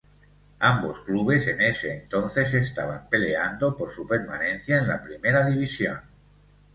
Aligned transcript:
Ambos 0.61 1.01
clubes 1.01 1.45
en 1.45 1.61
ese 1.61 1.95
entonces 1.95 2.51
estaban 2.55 3.07
peleando 3.07 3.77
por 3.77 3.91
su 3.91 4.07
permanencia 4.07 4.79
en 4.79 4.87
la 4.87 4.99
primera 5.03 5.47
División. 5.47 6.01